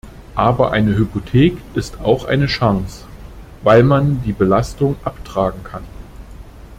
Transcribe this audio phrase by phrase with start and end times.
[0.33, 3.05] Aber eine Hypothek ist auch eine Chance,
[3.61, 5.83] weil man die Belastung abtragen kann.